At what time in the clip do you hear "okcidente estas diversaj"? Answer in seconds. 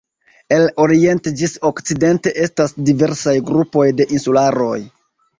1.69-3.35